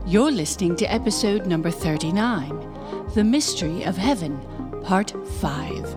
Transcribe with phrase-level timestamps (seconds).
[0.07, 4.41] You're listening to episode number 39 The Mystery of Heaven,
[4.83, 5.95] Part 5.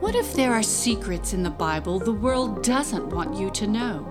[0.00, 4.09] What if there are secrets in the Bible the world doesn't want you to know?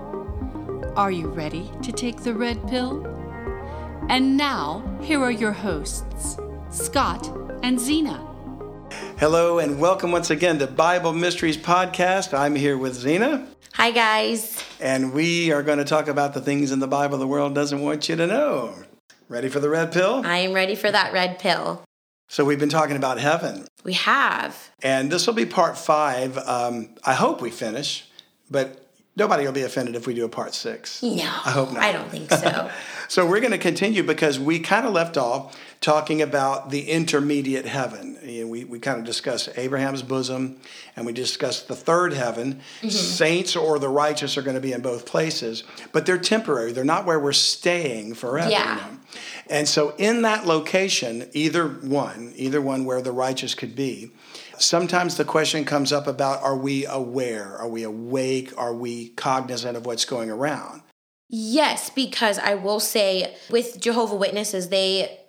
[0.96, 3.06] Are you ready to take the red pill?
[4.08, 6.36] And now, here are your hosts,
[6.70, 7.28] Scott
[7.62, 8.14] and Zena.
[9.16, 12.36] Hello, and welcome once again to Bible Mysteries Podcast.
[12.36, 13.46] I'm here with Zena.
[13.74, 14.60] Hi, guys.
[14.80, 17.80] And we are going to talk about the things in the Bible the world doesn't
[17.80, 18.74] want you to know.
[19.28, 20.22] Ready for the red pill?
[20.24, 21.84] I am ready for that red pill.
[22.26, 23.68] So, we've been talking about heaven.
[23.84, 24.70] We have.
[24.82, 26.36] And this will be part five.
[26.36, 28.06] Um, I hope we finish,
[28.50, 31.02] but Nobody will be offended if we do a part six.
[31.02, 31.22] No.
[31.24, 31.82] I hope not.
[31.82, 32.70] I don't think so.
[33.08, 37.66] so we're going to continue because we kind of left off talking about the intermediate
[37.66, 38.18] heaven.
[38.48, 40.60] We, we kind of discussed Abraham's bosom
[40.94, 42.60] and we discussed the third heaven.
[42.78, 42.88] Mm-hmm.
[42.88, 46.70] Saints or the righteous are going to be in both places, but they're temporary.
[46.72, 48.48] They're not where we're staying forever.
[48.50, 48.84] Yeah.
[49.48, 54.12] And so in that location, either one, either one where the righteous could be,
[54.60, 57.56] sometimes the question comes up about are we aware?
[57.56, 58.52] Are we awake?
[58.58, 60.82] Are we cognizant of what's going around?
[61.28, 65.20] Yes, because I will say with Jehovah Witnesses, they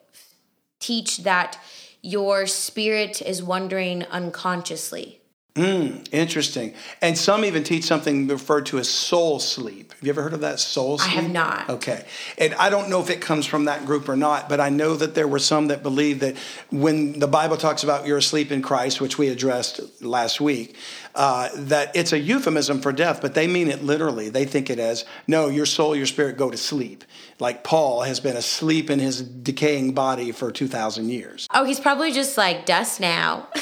[0.79, 1.59] teach that
[2.01, 5.20] your spirit is wandering unconsciously.
[5.55, 6.73] Mm, interesting.
[7.01, 9.91] And some even teach something referred to as soul sleep.
[9.91, 11.11] Have you ever heard of that soul sleep?
[11.11, 11.69] I have not.
[11.69, 12.05] Okay.
[12.37, 14.95] And I don't know if it comes from that group or not, but I know
[14.95, 16.37] that there were some that believed that
[16.71, 20.77] when the Bible talks about you're asleep in Christ, which we addressed last week,
[21.15, 24.29] uh, that it's a euphemism for death, but they mean it literally.
[24.29, 27.03] They think it as no, your soul, your spirit go to sleep.
[27.39, 31.49] Like Paul has been asleep in his decaying body for 2,000 years.
[31.53, 33.49] Oh, he's probably just like dust now.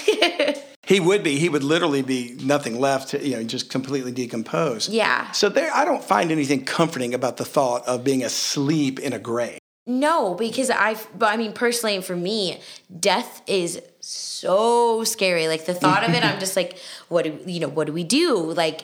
[0.89, 1.37] He would be.
[1.37, 3.13] He would literally be nothing left.
[3.13, 4.89] You know, just completely decomposed.
[4.91, 5.29] Yeah.
[5.33, 9.19] So there, I don't find anything comforting about the thought of being asleep in a
[9.19, 9.59] grave.
[9.85, 11.07] No, because I've.
[11.17, 12.59] But I mean, personally, for me,
[12.99, 15.47] death is so scary.
[15.47, 17.67] Like the thought of it, I'm just like, what do you know?
[17.69, 18.35] What do we do?
[18.39, 18.81] Like,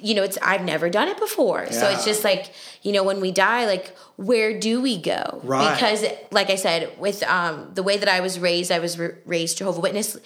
[0.00, 1.72] you know, it's I've never done it before, yeah.
[1.72, 2.52] so it's just like
[2.82, 5.40] you know, when we die, like where do we go?
[5.42, 5.74] Right.
[5.74, 9.58] Because, like I said, with um, the way that I was raised, I was raised
[9.58, 10.16] Jehovah Witness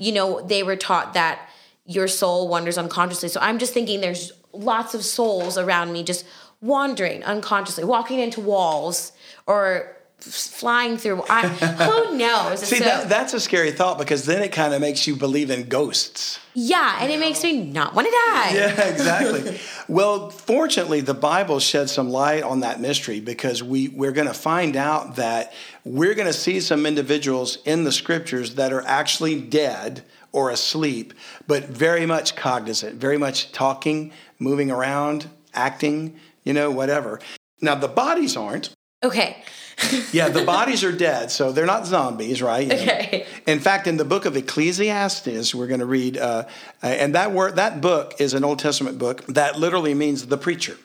[0.00, 1.46] you know, they were taught that
[1.86, 3.28] your soul wanders unconsciously.
[3.28, 6.24] So I'm just thinking there's lots of souls around me just
[6.60, 9.12] wandering unconsciously, walking into walls
[9.46, 9.94] or
[10.24, 11.22] flying through.
[11.28, 12.60] I, who knows?
[12.60, 15.50] See, so, that, that's a scary thought because then it kind of makes you believe
[15.50, 16.38] in ghosts.
[16.54, 18.50] Yeah, and it makes me not want to die.
[18.54, 19.58] Yeah, exactly.
[19.88, 24.34] well, fortunately, the Bible sheds some light on that mystery because we, we're going to
[24.34, 25.52] find out that
[25.84, 30.02] we're going to see some individuals in the scriptures that are actually dead
[30.32, 31.14] or asleep,
[31.46, 36.14] but very much cognizant, very much talking, moving around, acting,
[36.44, 37.18] you know, whatever.
[37.60, 38.70] Now, the bodies aren't.
[39.02, 39.44] Okay.
[40.12, 42.66] yeah, the bodies are dead, so they're not zombies, right?
[42.66, 43.26] You okay.
[43.46, 46.44] In fact, in the book of Ecclesiastes, we're going to read, uh,
[46.82, 50.36] uh, and that word, that book is an Old Testament book that literally means the
[50.36, 50.76] preacher.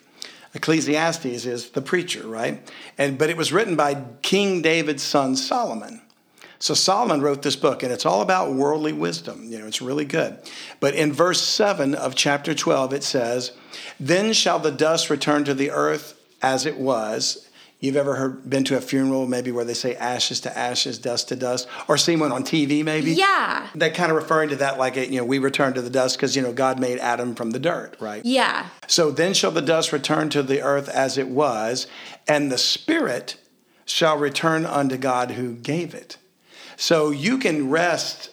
[0.54, 2.62] Ecclesiastes is the preacher, right?
[2.96, 6.00] And but it was written by King David's son Solomon.
[6.58, 9.44] So Solomon wrote this book, and it's all about worldly wisdom.
[9.50, 10.38] You know, it's really good.
[10.80, 13.52] But in verse 7 of chapter 12, it says,
[14.00, 17.45] Then shall the dust return to the earth as it was,
[17.78, 21.28] You've ever heard, been to a funeral maybe where they say ashes to ashes, dust
[21.28, 23.12] to dust, or seen one on TV maybe?
[23.12, 23.66] Yeah.
[23.74, 26.16] That kind of referring to that like, it, you know, we return to the dust
[26.16, 28.24] because, you know, God made Adam from the dirt, right?
[28.24, 28.66] Yeah.
[28.86, 31.86] So then shall the dust return to the earth as it was,
[32.26, 33.36] and the spirit
[33.84, 36.16] shall return unto God who gave it.
[36.76, 38.30] So you can rest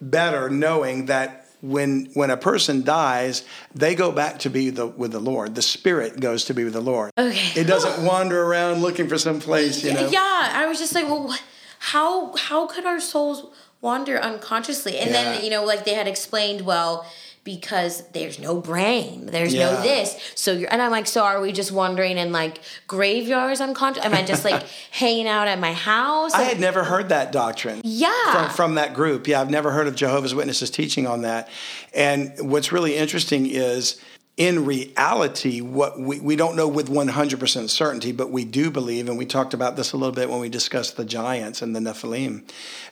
[0.00, 5.12] better knowing that when when a person dies, they go back to be the, with
[5.12, 5.54] the Lord.
[5.54, 7.10] The spirit goes to be with the Lord.
[7.18, 7.60] Okay.
[7.60, 10.08] It doesn't wander around looking for some place, you know.
[10.08, 11.34] Yeah, I was just like, well,
[11.78, 13.46] how how could our souls
[13.80, 14.98] wander unconsciously?
[14.98, 15.22] And yeah.
[15.24, 17.06] then you know, like they had explained, well,
[17.56, 19.70] because there's no brain, there's yeah.
[19.70, 20.16] no this.
[20.36, 24.04] So you're, and I'm like, so are we just wandering in like graveyards unconscious?
[24.04, 26.32] Am I just like hanging out at my house?
[26.32, 27.80] I had never heard that doctrine.
[27.84, 28.32] Yeah.
[28.32, 29.26] From, from that group.
[29.26, 31.48] Yeah, I've never heard of Jehovah's Witnesses teaching on that.
[31.94, 34.00] And what's really interesting is
[34.40, 39.18] in reality, what we, we don't know with 100% certainty, but we do believe, and
[39.18, 42.44] we talked about this a little bit when we discussed the giants and the Nephilim,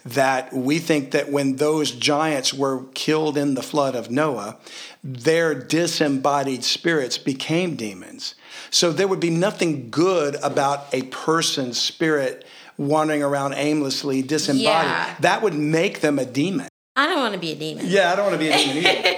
[0.04, 4.58] that we think that when those giants were killed in the flood of Noah,
[5.02, 8.34] their disembodied spirits became demons.
[8.70, 12.44] So there would be nothing good about a person's spirit
[12.76, 14.64] wandering around aimlessly, disembodied.
[14.64, 15.14] Yeah.
[15.20, 16.68] That would make them a demon.
[16.94, 17.86] I don't want to be a demon.
[17.88, 19.14] Yeah, I don't want to be a demon either.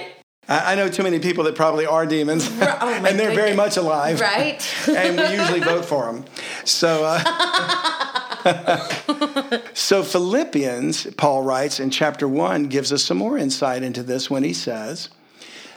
[0.51, 3.35] I, know too many people that probably are demons, oh and they're goodness.
[3.35, 4.61] very much alive, right?
[4.89, 6.25] and we usually vote for them.
[6.65, 14.03] So, uh, so Philippians, Paul writes in chapter one, gives us some more insight into
[14.03, 15.07] this when he says.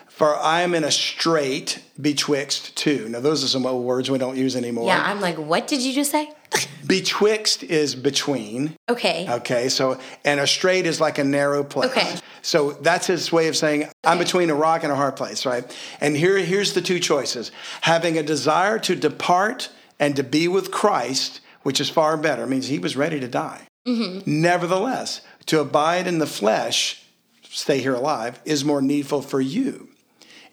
[0.09, 3.09] For I am in a strait betwixt two.
[3.09, 4.87] Now, those are some old words we don't use anymore.
[4.87, 6.31] Yeah, I'm like, what did you just say?
[6.87, 8.77] Betwixt is between.
[8.89, 9.27] Okay.
[9.29, 9.69] Okay.
[9.71, 11.91] So, and a strait is like a narrow place.
[11.91, 12.17] Okay.
[12.43, 15.65] So that's his way of saying, I'm between a rock and a hard place, right?
[16.01, 20.71] And here, here's the two choices having a desire to depart and to be with
[20.71, 23.67] Christ, which is far better, means he was ready to die.
[23.89, 24.21] Mm-hmm.
[24.43, 27.03] Nevertheless, to abide in the flesh,
[27.45, 29.89] stay here alive, is more needful for you.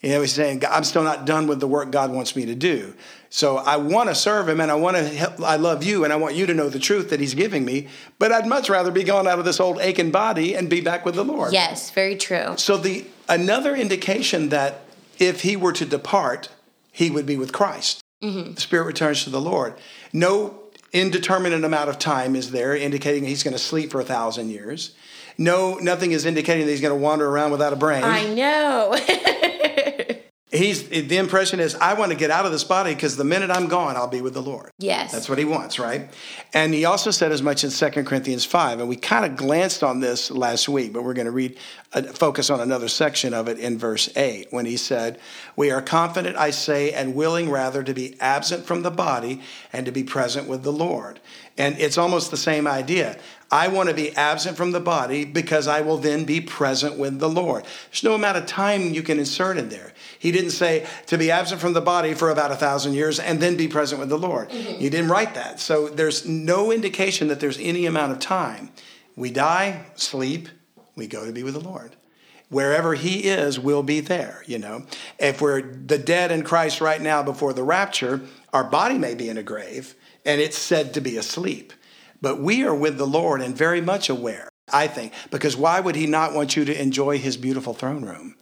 [0.01, 2.55] You know, he's saying, I'm still not done with the work God wants me to
[2.55, 2.93] do.
[3.33, 5.41] So I want to serve him and I want to help.
[5.41, 7.87] I love you and I want you to know the truth that he's giving me.
[8.19, 11.05] But I'd much rather be gone out of this old aching body and be back
[11.05, 11.53] with the Lord.
[11.53, 12.55] Yes, very true.
[12.57, 14.81] So the another indication that
[15.17, 16.49] if he were to depart,
[16.91, 18.01] he would be with Christ.
[18.21, 18.55] Mm-hmm.
[18.55, 19.75] The Spirit returns to the Lord.
[20.11, 20.59] No
[20.91, 24.93] indeterminate amount of time is there indicating he's going to sleep for a thousand years.
[25.37, 28.03] No, nothing is indicating that he's going to wander around without a brain.
[28.03, 28.93] I know.
[30.51, 33.49] he's the impression is i want to get out of this body because the minute
[33.49, 36.09] i'm gone i'll be with the lord yes that's what he wants right
[36.53, 39.81] and he also said as much in 2 corinthians 5 and we kind of glanced
[39.83, 41.57] on this last week but we're going to read
[41.93, 45.19] uh, focus on another section of it in verse 8 when he said
[45.55, 49.85] we are confident i say and willing rather to be absent from the body and
[49.85, 51.19] to be present with the lord
[51.57, 53.17] and it's almost the same idea
[53.53, 57.19] I want to be absent from the body because I will then be present with
[57.19, 57.65] the Lord.
[57.89, 59.91] There's no amount of time you can insert in there.
[60.21, 63.39] He didn't say to be absent from the body for about a thousand years and
[63.39, 64.49] then be present with the Lord.
[64.49, 64.79] Mm-hmm.
[64.79, 65.59] He didn't write that.
[65.59, 68.69] So there's no indication that there's any amount of time.
[69.15, 70.47] We die, sleep,
[70.95, 71.95] we go to be with the Lord
[72.49, 74.85] wherever he is we'll be there you know
[75.19, 78.19] if we're the dead in christ right now before the rapture
[78.51, 79.95] our body may be in a grave
[80.25, 81.71] and it's said to be asleep
[82.21, 85.95] but we are with the lord and very much aware i think because why would
[85.95, 88.35] he not want you to enjoy his beautiful throne room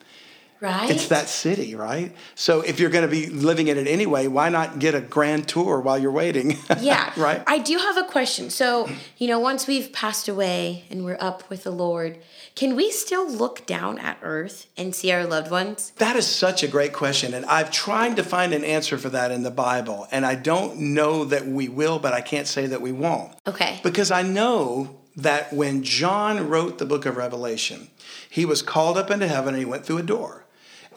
[0.61, 0.89] Right.
[0.91, 2.13] It's that city, right?
[2.35, 5.47] So if you're going to be living in it anyway, why not get a grand
[5.47, 6.57] tour while you're waiting?
[6.79, 7.11] Yeah.
[7.17, 7.41] right.
[7.47, 8.49] I do have a question.
[8.49, 12.19] So, you know, once we've passed away and we're up with the Lord,
[12.55, 15.91] can we still look down at earth and see our loved ones?
[15.97, 17.33] That is such a great question.
[17.33, 20.07] And I've tried to find an answer for that in the Bible.
[20.11, 23.33] And I don't know that we will, but I can't say that we won't.
[23.47, 23.79] Okay.
[23.83, 27.89] Because I know that when John wrote the book of Revelation,
[28.29, 30.45] he was called up into heaven and he went through a door.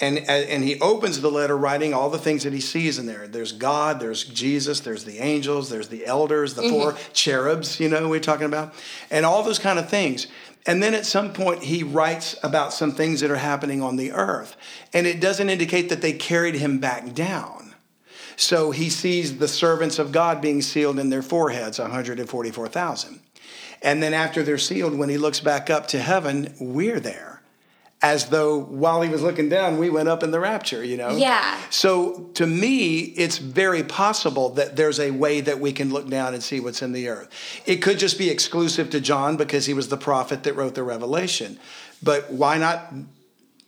[0.03, 3.29] And, and he opens the letter writing all the things that he sees in there.
[3.29, 6.71] There's God, there's Jesus, there's the angels, there's the elders, the mm-hmm.
[6.73, 8.75] four cherubs, you know, we're talking about,
[9.13, 10.27] and all those kind of things.
[10.67, 14.11] And then at some point, he writes about some things that are happening on the
[14.11, 14.57] earth.
[14.93, 17.73] And it doesn't indicate that they carried him back down.
[18.35, 23.21] So he sees the servants of God being sealed in their foreheads, 144,000.
[23.83, 27.32] And then after they're sealed, when he looks back up to heaven, we're there
[28.03, 31.11] as though while he was looking down, we went up in the rapture, you know?
[31.17, 31.57] Yeah.
[31.71, 36.35] So to me, it's very possible that there's a way that we can look down
[36.35, 37.29] and see what's in the earth.
[37.65, 40.83] It could just be exclusive to John because he was the prophet that wrote the
[40.83, 41.61] Revelation.
[42.03, 42.93] But why not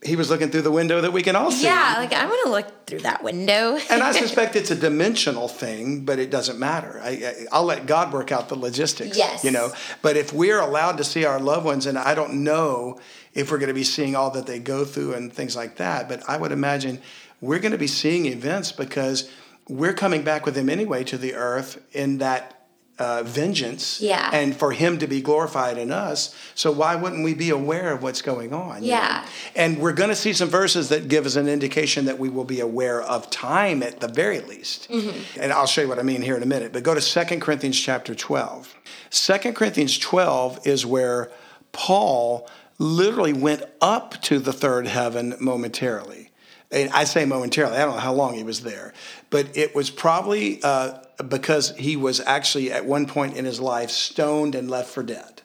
[0.05, 1.65] he was looking through the window that we can all see.
[1.65, 3.77] Yeah, like I want to look through that window.
[3.89, 6.99] and I suspect it's a dimensional thing, but it doesn't matter.
[7.03, 9.17] I, will let God work out the logistics.
[9.17, 9.43] Yes.
[9.43, 9.71] You know,
[10.01, 12.99] but if we're allowed to see our loved ones, and I don't know
[13.33, 16.07] if we're going to be seeing all that they go through and things like that,
[16.07, 17.01] but I would imagine
[17.41, 19.29] we're going to be seeing events because
[19.67, 22.54] we're coming back with them anyway to the earth in that
[22.97, 24.29] uh, vengeance yeah.
[24.33, 26.33] and for him to be glorified in us.
[26.55, 28.83] So why wouldn't we be aware of what's going on?
[28.83, 29.23] Yeah.
[29.25, 29.29] Know?
[29.55, 32.45] And we're going to see some verses that give us an indication that we will
[32.45, 34.89] be aware of time at the very least.
[34.89, 35.41] Mm-hmm.
[35.41, 36.71] And I'll show you what I mean here in a minute.
[36.71, 38.73] But go to 2 Corinthians chapter 12.
[39.09, 41.31] 2 Corinthians 12 is where
[41.73, 46.31] Paul literally went up to the third heaven momentarily.
[46.71, 48.91] And I say momentarily, I don't know how long he was there
[49.35, 53.89] but it was probably uh, because he was actually at one point in his life
[53.91, 55.41] stoned and left for dead.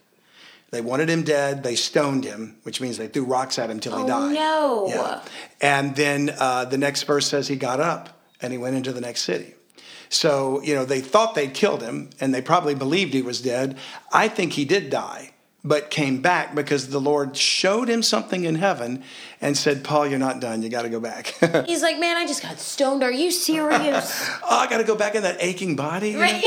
[0.71, 1.65] They wanted him dead.
[1.65, 4.35] They stoned him, which means they threw rocks at him till he oh, died.
[4.37, 4.85] No.
[4.89, 5.23] Yeah.
[5.61, 9.01] And then uh, the next verse says he got up and he went into the
[9.01, 9.55] next city.
[10.09, 13.77] So you know they thought they killed him, and they probably believed he was dead.
[14.13, 15.33] I think he did die
[15.65, 19.03] but came back because the Lord showed him something in heaven
[19.41, 20.63] and said, Paul, you're not done.
[20.63, 21.27] You got to go back.
[21.67, 23.03] He's like, man, I just got stoned.
[23.03, 24.29] Are you serious?
[24.43, 26.17] oh, I got to go back in that aching body.
[26.17, 26.43] Right.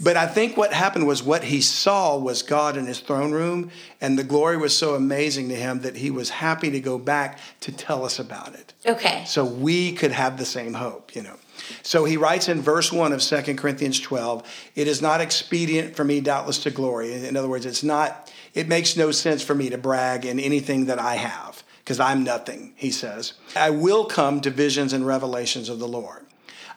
[0.00, 3.70] But I think what happened was what he saw was God in his throne room,
[4.00, 7.38] and the glory was so amazing to him that he was happy to go back
[7.60, 8.74] to tell us about it.
[8.84, 9.22] Okay.
[9.26, 11.36] So we could have the same hope, you know.
[11.82, 14.44] So he writes in verse 1 of 2 Corinthians 12,
[14.74, 17.12] it is not expedient for me doubtless to glory.
[17.12, 20.84] In other words, it's not it makes no sense for me to brag in anything
[20.86, 23.32] that I have because I'm nothing, he says.
[23.56, 26.26] I will come to visions and revelations of the Lord.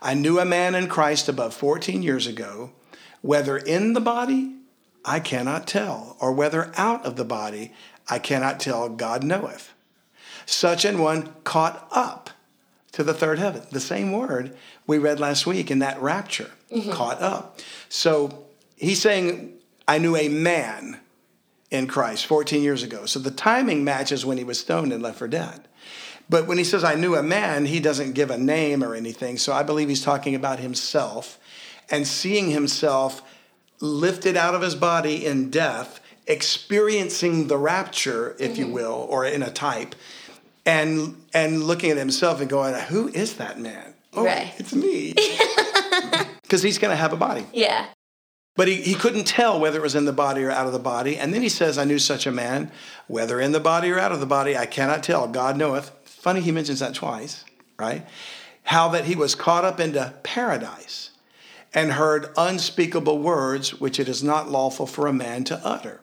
[0.02, 2.72] I knew a man in Christ above 14 years ago,
[3.22, 4.56] whether in the body,
[5.04, 7.74] I cannot tell, or whether out of the body,
[8.08, 9.74] I cannot tell, God knoweth.
[10.46, 12.30] Such an one caught up
[12.96, 13.62] to the third heaven.
[13.72, 14.56] The same word
[14.88, 16.92] we read last week in that rapture, mm-hmm.
[16.92, 17.60] caught up.
[17.90, 18.46] So
[18.78, 19.52] he's saying,
[19.86, 21.00] I knew a man
[21.70, 23.06] in Christ 14 years ago.
[23.06, 25.68] So the timing matches when he was stoned and left for dead.
[26.30, 29.38] But when he says, I knew a man, he doesn't give a name or anything.
[29.40, 31.38] So I believe he's talking about himself
[31.92, 33.22] and seeing himself
[33.82, 38.62] lifted out of his body in death, experiencing the rapture, if mm-hmm.
[38.62, 39.96] you will, or in a type,
[40.66, 43.94] and and looking at himself and going, "Who is that man?
[44.14, 44.54] Oh, right.
[44.58, 45.14] it's me."
[46.42, 47.46] Because he's going to have a body.
[47.54, 47.88] Yeah.
[48.58, 50.80] But he, he couldn't tell whether it was in the body or out of the
[50.80, 51.18] body.
[51.18, 52.72] And then he says, I knew such a man,
[53.08, 55.28] whether in the body or out of the body, I cannot tell.
[55.28, 55.90] God knoweth.
[56.06, 57.44] Funny he mentions that twice,
[57.78, 58.08] right?
[58.64, 61.10] How that he was caught up into paradise
[61.74, 66.00] and heard unspeakable words which it is not lawful for a man to utter.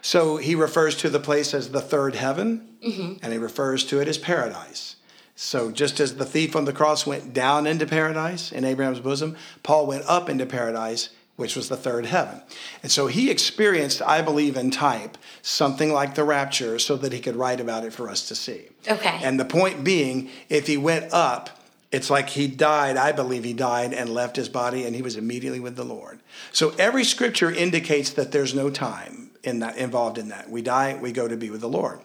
[0.00, 3.14] So he refers to the place as the third heaven, mm-hmm.
[3.22, 4.96] and he refers to it as paradise.
[5.34, 9.36] So just as the thief on the cross went down into paradise in Abraham's bosom,
[9.62, 12.40] Paul went up into paradise, which was the third heaven.
[12.82, 17.20] And so he experienced, I believe, in type, something like the rapture so that he
[17.20, 18.68] could write about it for us to see.
[18.88, 19.18] Okay.
[19.22, 21.50] And the point being, if he went up,
[21.90, 25.16] it's like he died, I believe he died and left his body and he was
[25.16, 26.20] immediately with the Lord.
[26.52, 30.48] So every scripture indicates that there's no time in that involved in that.
[30.48, 32.00] We die, we go to be with the Lord,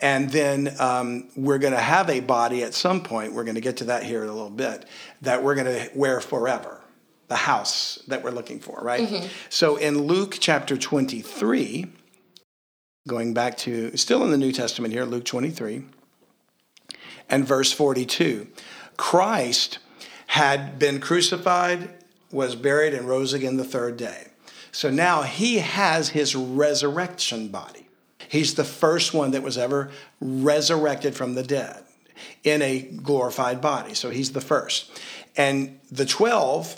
[0.00, 3.32] and then um, we're going to have a body at some point.
[3.32, 4.84] We're going to get to that here in a little bit
[5.22, 6.78] that we're going to wear forever.
[7.28, 9.08] The house that we're looking for, right?
[9.08, 9.26] Mm-hmm.
[9.48, 11.86] So in Luke chapter 23,
[13.08, 15.82] going back to still in the New Testament here, Luke 23
[17.30, 18.48] and verse 42.
[18.98, 19.78] Christ
[20.26, 21.88] had been crucified,
[22.30, 24.26] was buried, and rose again the third day.
[24.72, 27.86] So now he has his resurrection body.
[28.28, 31.82] He's the first one that was ever resurrected from the dead
[32.42, 33.92] in a glorified body.
[33.94, 34.90] So he's the first.
[35.36, 36.74] And the 12,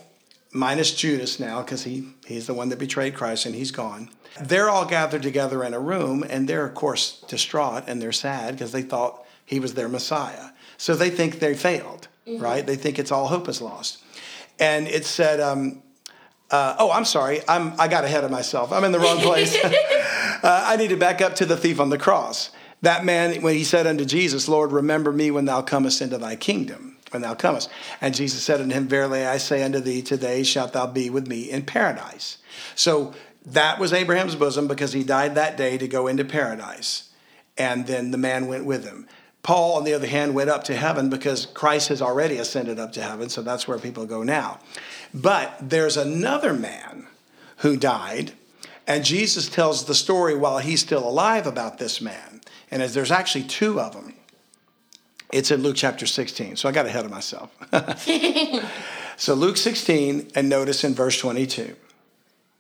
[0.53, 4.11] minus Judas now, because he, he's the one that betrayed Christ and he's gone,
[4.41, 8.55] they're all gathered together in a room and they're, of course, distraught and they're sad
[8.55, 10.51] because they thought he was their Messiah.
[10.79, 12.43] So they think they failed, mm-hmm.
[12.43, 12.67] right?
[12.67, 14.03] They think it's all hope is lost.
[14.59, 15.83] And it said, um,
[16.51, 17.41] uh, oh, I'm sorry.
[17.49, 18.73] I'm, I got ahead of myself.
[18.73, 19.55] I'm in the wrong place.
[19.65, 19.83] uh,
[20.43, 22.51] I need to back up to the thief on the cross.
[22.83, 26.37] That man, when he said unto Jesus, Lord, remember me when thou comest into thy
[26.37, 27.71] kingdom, when thou comest.
[28.01, 31.27] And Jesus said unto him, Verily I say unto thee, today shalt thou be with
[31.27, 32.39] me in paradise.
[32.75, 33.15] So
[33.47, 37.09] that was Abraham's bosom because he died that day to go into paradise.
[37.57, 39.09] And then the man went with him.
[39.43, 42.93] Paul, on the other hand, went up to heaven because Christ has already ascended up
[42.95, 44.59] to heaven, so that's where people go now.
[45.15, 47.07] But there's another man
[47.59, 48.33] who died,
[48.85, 52.41] and Jesus tells the story while he's still alive about this man.
[52.73, 54.15] And as there's actually two of them.
[55.33, 56.57] It's in Luke chapter 16.
[56.57, 57.51] So I got ahead of myself.
[59.17, 61.77] so Luke 16, and notice in verse 22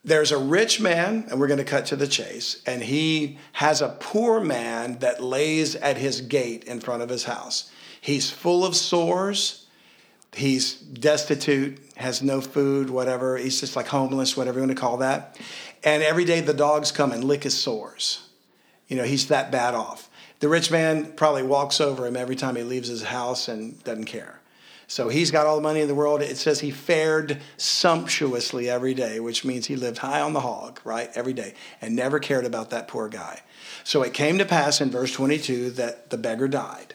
[0.06, 3.80] there's a rich man, and we're going to cut to the chase, and he has
[3.80, 7.70] a poor man that lays at his gate in front of his house.
[8.02, 9.63] He's full of sores
[10.36, 13.36] he's destitute, has no food, whatever.
[13.36, 15.38] He's just like homeless, whatever you want to call that.
[15.82, 18.28] And every day the dogs come and lick his sores.
[18.88, 20.10] You know, he's that bad off.
[20.40, 24.04] The rich man probably walks over him every time he leaves his house and doesn't
[24.04, 24.40] care.
[24.86, 26.20] So he's got all the money in the world.
[26.20, 30.78] It says he fared sumptuously every day, which means he lived high on the hog,
[30.84, 33.40] right, every day, and never cared about that poor guy.
[33.82, 36.94] So it came to pass in verse 22 that the beggar died.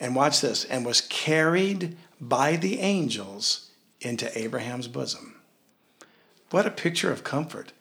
[0.00, 5.34] And watch this, and was carried by the angels into Abraham's bosom.
[6.50, 7.72] What a picture of comfort.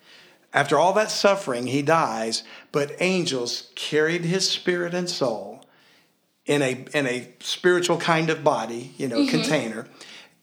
[0.53, 5.65] After all that suffering, he dies, but angels carried his spirit and soul
[6.45, 9.29] in a, in a spiritual kind of body, you know, mm-hmm.
[9.29, 9.87] container,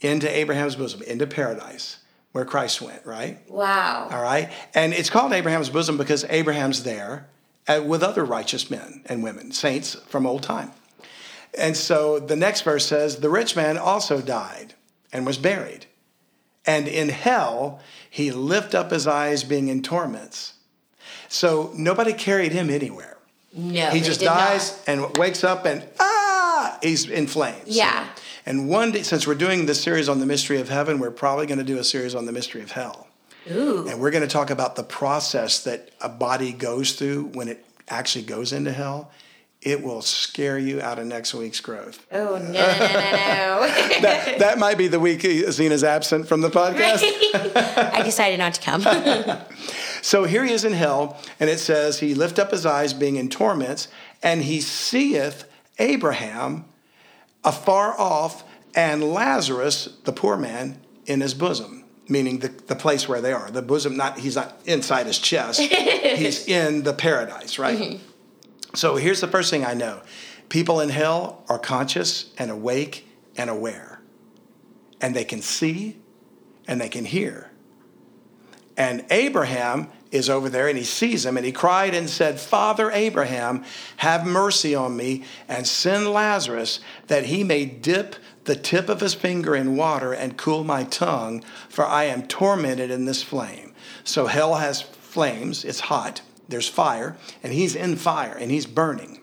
[0.01, 1.99] into Abraham's bosom, into paradise
[2.33, 3.39] where Christ went, right?
[3.51, 4.09] Wow.
[4.11, 4.53] All right.
[4.75, 7.29] And it's called Abraham's bosom because Abraham's there
[7.69, 10.71] uh, with other righteous men and women, saints from old time.
[11.59, 14.75] And so the next verse says, The rich man also died
[15.13, 15.87] and was buried.
[16.67, 20.55] And in hell, he lift up his eyes, being in torments.
[21.29, 23.17] So nobody carried him anywhere.
[23.53, 24.89] No, he just dies not.
[24.95, 27.65] and wakes up and ah, he's in flames.
[27.67, 28.07] Yeah.
[28.47, 31.47] And one day, since we're doing this series on the mystery of heaven, we're probably
[31.47, 33.09] going to do a series on the mystery of hell.
[33.51, 33.89] Ooh.
[33.89, 37.65] And we're going to talk about the process that a body goes through when it
[37.89, 39.11] actually goes into hell
[39.63, 42.05] it will scare you out of next week's growth.
[42.11, 42.53] Oh, no, no, no, no.
[42.61, 47.03] that, that might be the week Zena's absent from the podcast.
[47.95, 49.39] I decided not to come.
[50.03, 53.17] so here he is in hell, and it says, He lift up his eyes, being
[53.17, 53.89] in torments,
[54.23, 55.45] and he seeth
[55.79, 56.65] Abraham
[57.45, 61.77] afar off and Lazarus, the poor man, in his bosom
[62.09, 65.61] meaning the, the place where they are the bosom not he's not inside his chest
[65.61, 68.10] he's in the paradise right mm-hmm.
[68.75, 70.01] So here's the first thing I know
[70.49, 74.01] people in hell are conscious and awake and aware,
[75.01, 75.99] and they can see
[76.69, 77.51] and they can hear.
[78.77, 82.91] And Abraham is over there and he sees him and he cried and said, Father
[82.91, 83.65] Abraham,
[83.99, 89.15] have mercy on me and send Lazarus that he may dip the tip of his
[89.15, 93.75] finger in water and cool my tongue, for I am tormented in this flame.
[94.03, 99.21] So hell has flames, it's hot there's fire, and he's in fire and he's burning.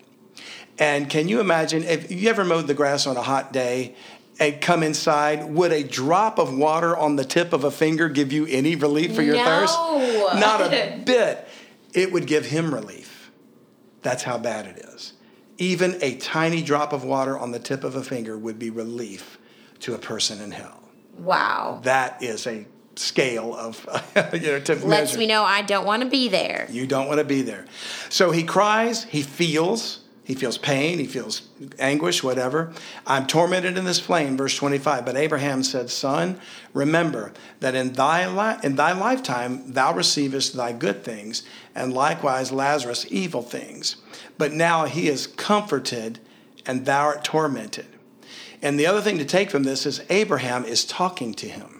[0.78, 3.94] And can you imagine if you ever mowed the grass on a hot day
[4.40, 8.32] and come inside, would a drop of water on the tip of a finger give
[8.32, 9.44] you any relief for your no.
[9.44, 9.74] thirst?
[10.40, 11.46] Not a bit.
[11.92, 13.32] It would give him relief.
[14.02, 15.14] That's how bad it is.
[15.58, 19.38] Even a tiny drop of water on the tip of a finger would be relief
[19.80, 20.80] to a person in hell.
[21.16, 21.80] Wow.
[21.82, 22.64] That is a
[23.00, 23.84] scale of
[24.34, 25.18] you know to lets measure.
[25.18, 26.66] me know I don't want to be there.
[26.70, 27.66] You don't want to be there.
[28.08, 29.04] So he cries.
[29.04, 30.00] He feels.
[30.24, 30.98] He feels pain.
[30.98, 31.42] He feels
[31.78, 32.22] anguish.
[32.22, 32.72] Whatever.
[33.06, 34.36] I'm tormented in this flame.
[34.36, 35.06] Verse 25.
[35.06, 36.38] But Abraham said, "Son,
[36.74, 41.42] remember that in thy li- in thy lifetime thou receivest thy good things,
[41.74, 43.96] and likewise Lazarus evil things.
[44.36, 46.18] But now he is comforted,
[46.66, 47.86] and thou art tormented."
[48.60, 51.77] And the other thing to take from this is Abraham is talking to him.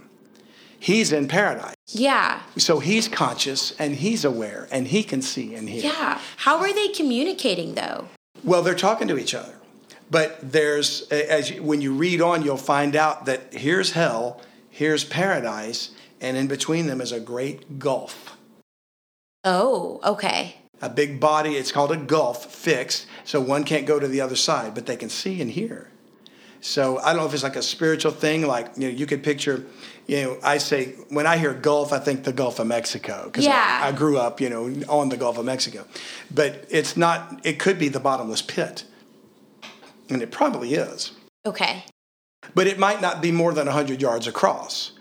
[0.80, 1.74] He's in paradise.
[1.88, 2.40] Yeah.
[2.56, 5.84] So he's conscious and he's aware and he can see and hear.
[5.84, 6.20] Yeah.
[6.38, 8.08] How are they communicating though?
[8.44, 9.54] Well, they're talking to each other.
[10.10, 15.04] But there's as you, when you read on you'll find out that here's hell, here's
[15.04, 18.36] paradise, and in between them is a great gulf.
[19.44, 20.56] Oh, okay.
[20.80, 24.36] A big body, it's called a gulf fixed, so one can't go to the other
[24.36, 25.90] side, but they can see and hear.
[26.60, 29.22] So I don't know if it's like a spiritual thing, like you know, you could
[29.24, 29.66] picture
[30.08, 33.44] you know, I say when I hear Gulf, I think the Gulf of Mexico because
[33.44, 33.80] yeah.
[33.82, 35.84] I, I, grew up, you know, on the Gulf of Mexico.
[36.34, 37.40] But it's not.
[37.44, 38.84] It could be the bottomless pit,
[40.08, 41.12] and it probably is.
[41.44, 41.84] Okay.
[42.54, 44.92] But it might not be more than hundred yards across.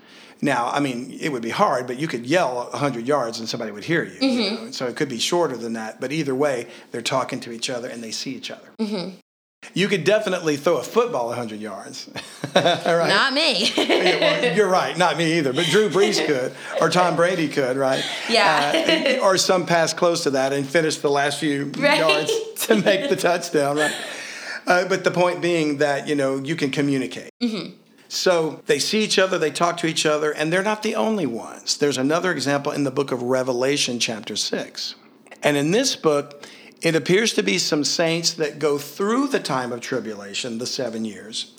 [0.41, 3.71] Now, I mean, it would be hard, but you could yell hundred yards and somebody
[3.71, 4.19] would hear you.
[4.19, 4.41] Mm-hmm.
[4.41, 4.71] you know?
[4.71, 6.01] So it could be shorter than that.
[6.01, 8.67] But either way, they're talking to each other and they see each other.
[8.79, 9.15] Mm-hmm.
[9.73, 12.09] You could definitely throw a football 100 yards.
[12.55, 12.85] right?
[13.09, 13.71] Not me.
[14.55, 14.97] you're right.
[14.97, 15.51] Not me either.
[15.51, 18.03] But Drew Brees could, or Tom Brady could, right?
[18.29, 19.17] Yeah.
[19.21, 21.97] Uh, or some pass close to that and finish the last few right?
[21.99, 22.31] yards
[22.67, 23.95] to make the touchdown, right?
[24.65, 27.29] Uh, but the point being that, you know, you can communicate.
[27.41, 27.73] Mm-hmm.
[28.09, 31.25] So they see each other, they talk to each other, and they're not the only
[31.25, 31.77] ones.
[31.77, 34.95] There's another example in the book of Revelation, chapter 6.
[35.43, 36.45] And in this book,
[36.81, 41.05] it appears to be some saints that go through the time of tribulation, the seven
[41.05, 41.51] years,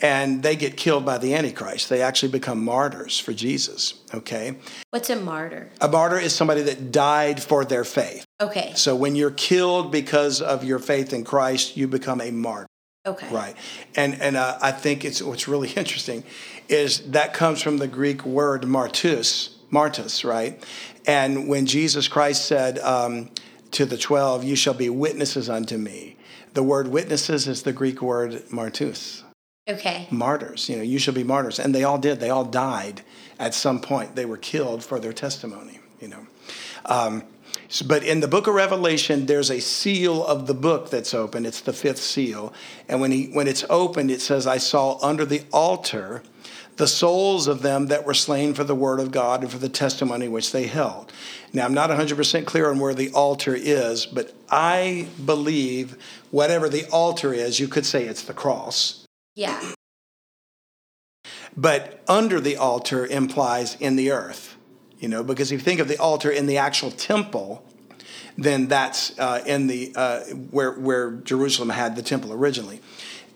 [0.00, 1.88] and they get killed by the Antichrist.
[1.88, 3.94] They actually become martyrs for Jesus.
[4.12, 4.56] Okay.
[4.90, 5.70] What's a martyr?
[5.80, 8.24] A martyr is somebody that died for their faith.
[8.40, 8.72] Okay.
[8.74, 12.66] So when you're killed because of your faith in Christ, you become a martyr.
[13.06, 13.28] Okay.
[13.32, 13.56] Right.
[13.94, 16.24] And and uh, I think it's what's really interesting
[16.68, 20.60] is that comes from the Greek word martus, martus, right?
[21.06, 22.80] And when Jesus Christ said.
[22.80, 23.30] Um,
[23.76, 26.16] to the 12, You shall be witnesses unto me.
[26.54, 29.22] The word witnesses is the Greek word martus.
[29.68, 30.06] Okay.
[30.10, 31.58] Martyrs, you know, you shall be martyrs.
[31.58, 32.18] And they all did.
[32.18, 33.02] They all died
[33.38, 34.16] at some point.
[34.16, 36.26] They were killed for their testimony, you know.
[36.86, 37.24] Um,
[37.84, 41.44] but in the book of Revelation, there's a seal of the book that's open.
[41.44, 42.54] It's the fifth seal.
[42.88, 46.22] And when, he, when it's opened, it says, I saw under the altar
[46.76, 49.68] the souls of them that were slain for the word of God and for the
[49.68, 51.10] testimony which they held.
[51.52, 55.96] Now, I'm not 100% clear on where the altar is, but I believe
[56.30, 59.06] whatever the altar is, you could say it's the cross.
[59.34, 59.72] Yeah.
[61.56, 64.56] But under the altar implies in the earth,
[64.98, 67.64] you know, because if you think of the altar in the actual temple,
[68.36, 72.80] then that's uh, in the uh, where where Jerusalem had the temple originally,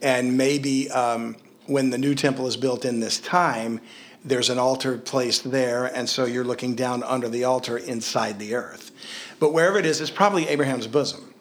[0.02, 1.36] and maybe um,
[1.70, 3.80] when the new temple is built in this time,
[4.24, 8.54] there's an altar placed there, and so you're looking down under the altar inside the
[8.56, 8.90] earth.
[9.38, 11.32] But wherever it is, it's probably Abraham's bosom.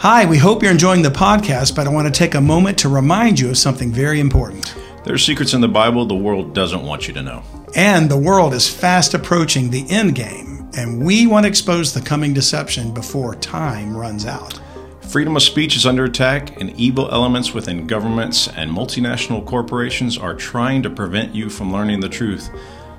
[0.00, 2.88] Hi, we hope you're enjoying the podcast, but I want to take a moment to
[2.90, 4.74] remind you of something very important.
[5.04, 7.42] There are secrets in the Bible the world doesn't want you to know.
[7.74, 12.00] And the world is fast approaching the end game, and we want to expose the
[12.02, 14.60] coming deception before time runs out.
[15.12, 20.32] Freedom of speech is under attack, and evil elements within governments and multinational corporations are
[20.34, 22.48] trying to prevent you from learning the truth.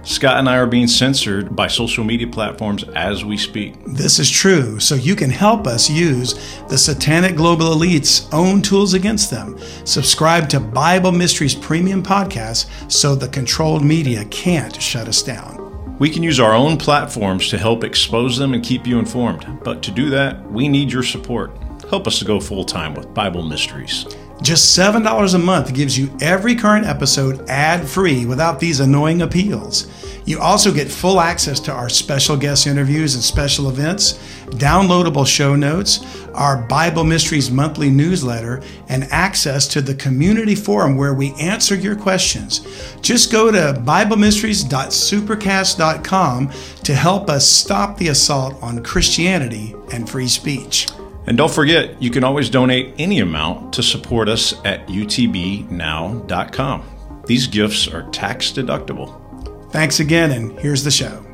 [0.04, 3.74] Scott and I are being censored by social media platforms as we speak.
[3.96, 6.36] This is true, so you can help us use
[6.70, 9.58] the satanic global elite's own tools against them.
[9.84, 15.96] Subscribe to Bible Mysteries Premium Podcast so the controlled media can't shut us down.
[15.98, 19.82] We can use our own platforms to help expose them and keep you informed, but
[19.82, 21.50] to do that, we need your support.
[21.90, 24.06] Help us to go full time with Bible Mysteries.
[24.42, 29.88] Just $7 a month gives you every current episode ad free without these annoying appeals.
[30.26, 34.14] You also get full access to our special guest interviews and special events,
[34.50, 36.00] downloadable show notes,
[36.34, 41.96] our Bible Mysteries monthly newsletter, and access to the community forum where we answer your
[41.98, 42.62] questions.
[43.02, 46.52] Just go to BibleMysteries.supercast.com
[46.86, 50.88] to help us stop the assault on Christianity and free speech.
[51.26, 57.22] And don't forget, you can always donate any amount to support us at utbnow.com.
[57.28, 59.72] These gifts are tax deductible.
[59.72, 61.26] Thanks again, and here's the show.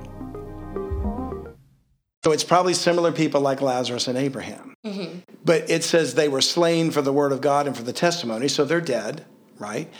[2.23, 4.73] So it's probably similar people like Lazarus and Abraham.
[4.85, 5.19] Mm-hmm.
[5.43, 8.47] But it says they were slain for the word of God and for the testimony,
[8.47, 9.25] so they're dead,
[9.57, 9.91] right?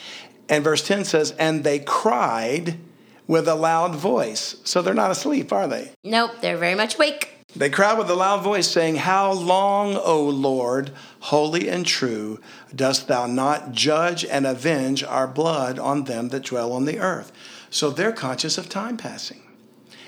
[0.47, 2.77] And verse 10 says, and they cried
[3.25, 4.57] with a loud voice.
[4.63, 5.91] So they're not asleep, are they?
[6.03, 7.38] Nope, they're very much awake.
[7.55, 12.39] They cry with a loud voice, saying, How long, O Lord, holy and true,
[12.75, 17.31] dost thou not judge and avenge our blood on them that dwell on the earth?
[17.71, 19.41] So they're conscious of time passing.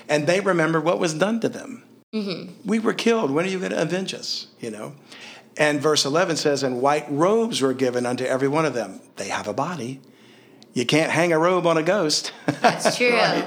[0.08, 1.82] And they remember what was done to them.
[2.14, 2.68] Mm-hmm.
[2.68, 3.32] We were killed.
[3.32, 4.46] When are you going to avenge us?
[4.60, 4.94] You know?
[5.56, 9.00] And verse 11 says, And white robes were given unto every one of them.
[9.16, 10.00] They have a body
[10.74, 12.32] you can't hang a robe on a ghost.
[12.46, 13.10] That's true.
[13.10, 13.46] right?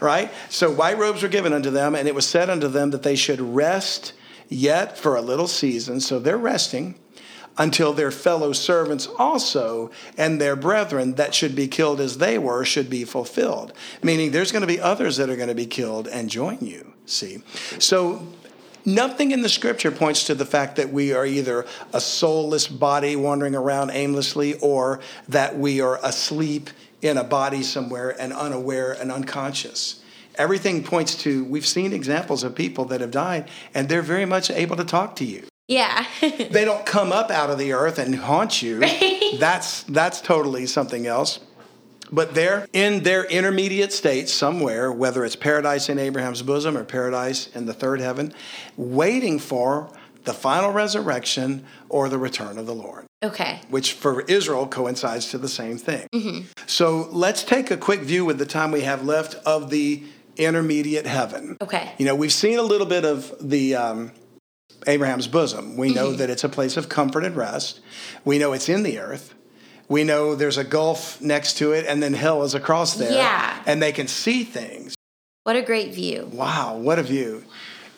[0.00, 0.30] right?
[0.48, 3.16] So white robes were given unto them, and it was said unto them that they
[3.16, 4.12] should rest
[4.48, 6.00] yet for a little season.
[6.00, 6.96] So they're resting
[7.58, 12.64] until their fellow servants also and their brethren that should be killed as they were
[12.64, 13.72] should be fulfilled.
[14.02, 16.94] Meaning there's going to be others that are going to be killed and join you.
[17.04, 17.42] See?
[17.78, 18.26] So
[18.84, 23.14] Nothing in the scripture points to the fact that we are either a soulless body
[23.14, 26.68] wandering around aimlessly or that we are asleep
[27.00, 30.02] in a body somewhere and unaware and unconscious.
[30.36, 34.50] Everything points to, we've seen examples of people that have died and they're very much
[34.50, 35.44] able to talk to you.
[35.68, 36.04] Yeah.
[36.20, 38.80] they don't come up out of the earth and haunt you.
[38.80, 39.36] Right?
[39.38, 41.38] That's that's totally something else.
[42.12, 47.46] But there, in their intermediate state, somewhere, whether it's paradise in Abraham's bosom or paradise
[47.54, 48.34] in the third heaven,
[48.76, 49.90] waiting for
[50.24, 53.06] the final resurrection or the return of the Lord.
[53.24, 53.60] Okay.
[53.70, 56.06] Which for Israel coincides to the same thing.
[56.14, 56.40] Mm-hmm.
[56.66, 60.02] So let's take a quick view with the time we have left of the
[60.36, 61.56] intermediate heaven.
[61.62, 61.92] Okay.
[61.96, 63.74] You know, we've seen a little bit of the.
[63.76, 64.12] Um,
[64.88, 65.76] Abraham's bosom.
[65.76, 66.16] We know mm-hmm.
[66.16, 67.78] that it's a place of comfort and rest.
[68.24, 69.32] We know it's in the earth
[69.88, 73.12] we know there's a gulf next to it, and then hell is across there.
[73.12, 73.62] Yeah.
[73.66, 74.94] And they can see things.
[75.44, 76.28] What a great view.
[76.32, 77.44] Wow, what a view.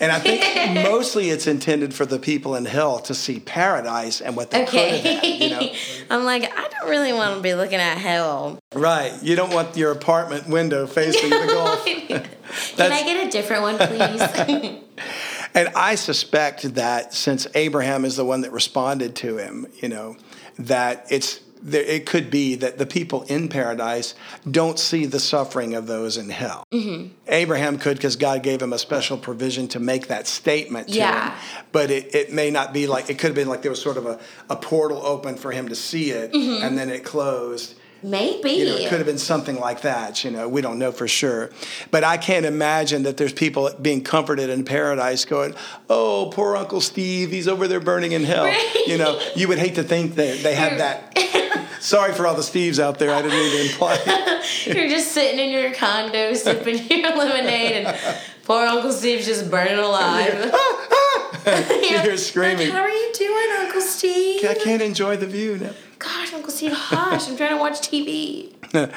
[0.01, 4.35] And I think mostly it's intended for the people in hell to see paradise and
[4.37, 5.01] what they okay.
[5.01, 5.77] could have you know?
[6.17, 8.59] I'm like, I don't really want to be looking at hell.
[8.75, 9.13] Right.
[9.23, 11.85] You don't want your apartment window facing the Gulf.
[11.85, 14.83] Can I get a different one, please?
[15.55, 20.17] and I suspect that since Abraham is the one that responded to him, you know,
[20.59, 24.15] that it's there, it could be that the people in paradise
[24.49, 26.63] don't see the suffering of those in hell.
[26.73, 27.09] Mm-hmm.
[27.29, 31.31] Abraham could because God gave him a special provision to make that statement to yeah.
[31.37, 31.65] him.
[31.73, 33.97] But it, it may not be like, it could have been like there was sort
[33.97, 36.65] of a, a portal open for him to see it mm-hmm.
[36.65, 37.75] and then it closed
[38.05, 38.51] Maybe.
[38.51, 40.25] You know, it could have been something like that.
[40.25, 41.51] You know, we don't know for sure.
[41.91, 45.55] But I can't imagine that there's people being comforted in paradise going,
[45.89, 48.45] oh, poor Uncle Steve, he's over there burning in hell.
[48.45, 48.75] Right.
[48.87, 51.13] You know, you would hate to think that they have that.
[51.81, 53.13] Sorry for all the Steves out there.
[53.15, 53.95] I didn't mean to imply.
[54.67, 59.79] You're just sitting in your condo sipping your lemonade, and poor Uncle Steve's just burning
[59.79, 60.33] alive.
[60.65, 61.04] Ah, ah,
[61.45, 62.69] you are screaming.
[62.69, 64.43] Like, How are you doing, Uncle Steve?
[64.49, 65.73] I can't enjoy the view now.
[65.99, 67.29] Gosh, Uncle Steve, hush!
[67.29, 68.53] I'm trying to watch TV.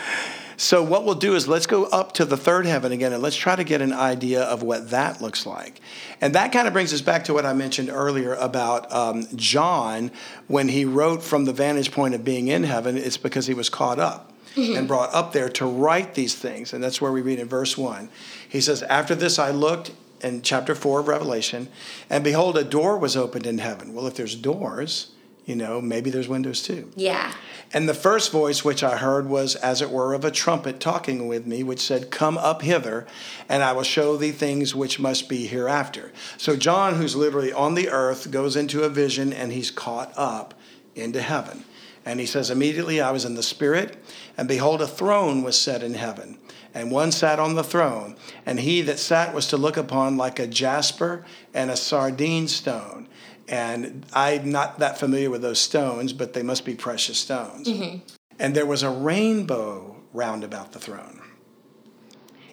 [0.57, 3.35] so what we'll do is let's go up to the third heaven again, and let's
[3.35, 5.81] try to get an idea of what that looks like.
[6.21, 10.11] And that kind of brings us back to what I mentioned earlier about um, John
[10.47, 12.95] when he wrote from the vantage point of being in heaven.
[12.97, 14.31] It's because he was caught up.
[14.55, 14.75] Mm-hmm.
[14.75, 16.73] and brought up there to write these things.
[16.73, 18.09] And that's where we read in verse 1.
[18.49, 21.67] He says, After this I looked, in chapter 4 of Revelation,
[22.09, 23.93] and behold, a door was opened in heaven.
[23.93, 25.11] Well, if there's doors,
[25.45, 26.91] you know, maybe there's windows too.
[26.95, 27.33] Yeah.
[27.73, 31.27] And the first voice which I heard was, as it were, of a trumpet talking
[31.27, 33.05] with me, which said, Come up hither,
[33.49, 36.11] and I will show thee things which must be hereafter.
[36.37, 40.53] So John, who's literally on the earth, goes into a vision and he's caught up
[40.95, 41.63] into heaven.
[42.05, 43.97] And he says, Immediately I was in the Spirit,
[44.37, 46.37] and behold, a throne was set in heaven
[46.77, 48.15] and one sat on the throne.
[48.45, 53.07] And he that sat was to look upon like a jasper and a sardine stone.
[53.47, 57.67] And I'm not that familiar with those stones, but they must be precious stones.
[57.67, 58.05] Mm-hmm.
[58.37, 61.21] And there was a rainbow round about the throne,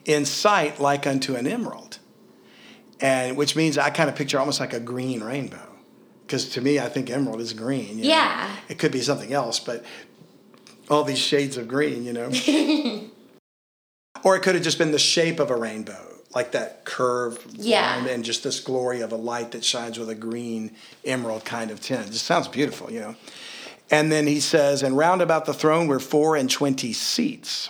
[0.06, 1.98] in sight like unto an emerald.
[3.00, 5.68] And which means I kind of picture almost like a green rainbow.
[6.26, 7.98] Because to me, I think emerald is green.
[7.98, 8.48] yeah.
[8.48, 8.54] Know?
[8.70, 9.84] It could be something else, but
[10.90, 13.10] all these shades of green, you know.
[14.24, 16.00] Or it could have just been the shape of a rainbow,
[16.34, 17.96] like that curved yeah.
[17.96, 20.72] line and just this glory of a light that shines with a green
[21.04, 22.06] emerald kind of tint.
[22.08, 23.16] It just sounds beautiful, you know.
[23.90, 27.68] And then he says, and round about the throne were four and twenty seats.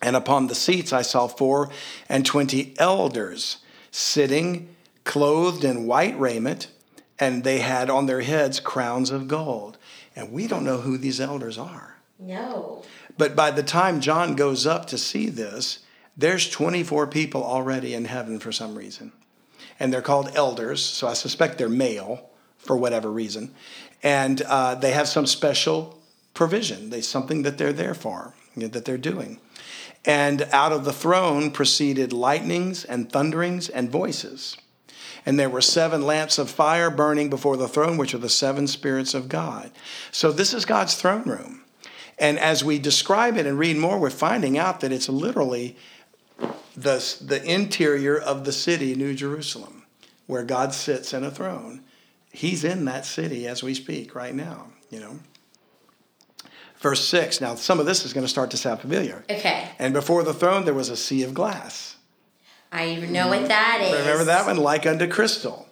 [0.00, 1.68] And upon the seats I saw four
[2.08, 3.58] and twenty elders
[3.90, 6.68] sitting, clothed in white raiment,
[7.18, 9.76] and they had on their heads crowns of gold.
[10.16, 11.96] And we don't know who these elders are.
[12.18, 12.82] No.
[13.18, 15.78] But by the time John goes up to see this,
[16.16, 19.12] there's 24 people already in heaven for some reason.
[19.78, 23.54] And they're called elders, so I suspect they're male for whatever reason.
[24.02, 25.98] And uh, they have some special
[26.34, 29.40] provision, they, something that they're there for, you know, that they're doing.
[30.04, 34.56] And out of the throne proceeded lightnings and thunderings and voices.
[35.26, 38.66] And there were seven lamps of fire burning before the throne, which are the seven
[38.66, 39.70] spirits of God.
[40.10, 41.64] So this is God's throne room.
[42.20, 45.74] And as we describe it and read more, we're finding out that it's literally
[46.76, 49.86] the, the interior of the city, New Jerusalem,
[50.26, 51.82] where God sits in a throne.
[52.30, 55.18] He's in that city as we speak right now, you know.
[56.78, 57.40] Verse 6.
[57.40, 59.24] Now, some of this is going to start to sound familiar.
[59.28, 59.68] Okay.
[59.78, 61.96] And before the throne, there was a sea of glass.
[62.70, 63.98] I even know what that is.
[63.98, 64.58] Remember that one?
[64.58, 65.66] Like unto crystal.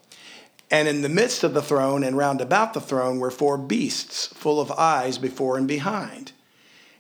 [0.70, 4.28] And in the midst of the throne and round about the throne were four beasts
[4.28, 6.32] full of eyes before and behind.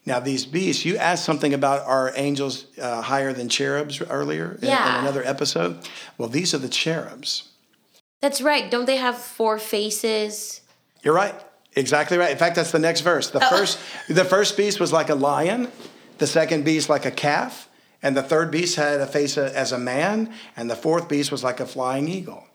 [0.08, 4.66] Now, these beasts, you asked something about are angels uh, higher than cherubs earlier in,
[4.68, 4.94] yeah.
[5.00, 5.80] in another episode?
[6.16, 7.50] Well, these are the cherubs.
[8.22, 8.70] That's right.
[8.70, 10.62] Don't they have four faces?
[11.02, 11.34] You're right.
[11.76, 12.30] Exactly right.
[12.30, 13.28] In fact, that's the next verse.
[13.30, 13.50] The oh.
[13.50, 15.70] first the first beast was like a lion,
[16.16, 17.68] the second beast like a calf,
[18.02, 21.44] and the third beast had a face as a man, and the fourth beast was
[21.44, 22.46] like a flying eagle.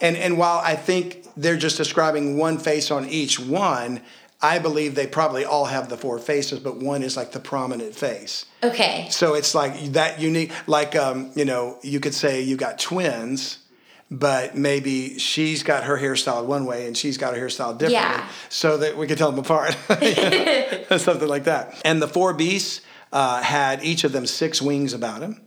[0.00, 4.02] And and while I think they're just describing one face on each one,
[4.40, 7.94] I believe they probably all have the four faces, but one is like the prominent
[7.94, 8.46] face.
[8.62, 9.08] Okay.
[9.10, 13.58] So it's like that unique, like, um, you know, you could say you got twins,
[14.12, 18.28] but maybe she's got her hairstyle one way and she's got her hairstyle differently yeah.
[18.48, 19.76] so that we could tell them apart.
[21.00, 21.80] Something like that.
[21.84, 22.80] And the four beasts
[23.12, 25.40] uh, had each of them six wings about them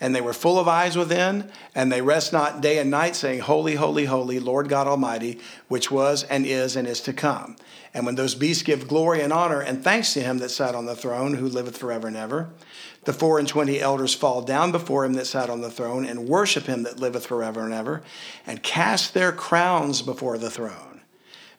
[0.00, 3.40] and they were full of eyes within, and they rest not day and night, saying,
[3.40, 7.56] Holy, holy, holy, Lord God Almighty, which was and is and is to come.
[7.92, 10.86] And when those beasts give glory and honor and thanks to him that sat on
[10.86, 12.48] the throne, who liveth forever and ever,
[13.04, 16.28] the four and twenty elders fall down before him that sat on the throne and
[16.28, 18.02] worship him that liveth forever and ever,
[18.46, 21.00] and cast their crowns before the throne.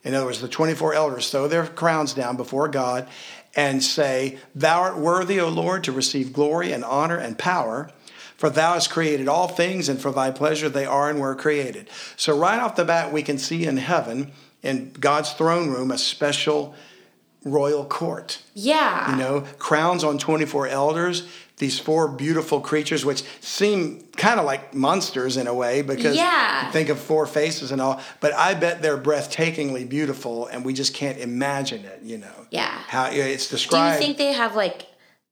[0.03, 3.09] In other words, the 24 elders throw their crowns down before God
[3.55, 7.91] and say, Thou art worthy, O Lord, to receive glory and honor and power
[8.39, 11.89] for thou hast created all things, and for thy pleasure they are and were created.
[12.15, 14.31] So, right off the bat, we can see in heaven,
[14.63, 16.73] in God's throne room, a special
[17.43, 18.41] royal court.
[18.53, 19.11] Yeah.
[19.11, 24.73] You know, crowns on 24 elders, these four beautiful creatures, which seem kind of like
[24.73, 26.71] monsters in a way because yeah.
[26.71, 30.93] think of four faces and all, but I bet they're breathtakingly beautiful and we just
[30.93, 32.47] can't imagine it, you know.
[32.51, 32.69] Yeah.
[32.87, 33.97] How it's described.
[33.97, 34.85] Do you think they have like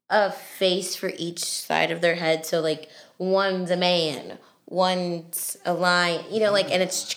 [0.09, 2.45] a face for each side of their head.
[2.45, 6.23] So like one's a man, one's a lion.
[6.31, 7.15] You know, like and it's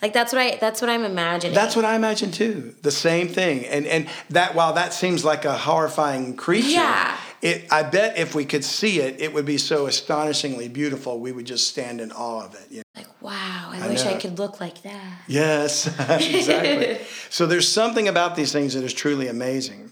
[0.00, 1.54] like that's what I that's what I'm imagining.
[1.54, 2.74] That's what I imagine too.
[2.82, 3.66] The same thing.
[3.66, 7.16] And and that while that seems like a horrifying creature, yeah.
[7.40, 11.18] it I bet if we could see it, it would be so astonishingly beautiful.
[11.18, 12.66] We would just stand in awe of it.
[12.70, 12.82] You know?
[12.96, 14.10] Like wow, I, I wish know.
[14.12, 15.22] I could look like that.
[15.26, 16.98] Yes, exactly.
[17.30, 19.91] so there's something about these things that is truly amazing.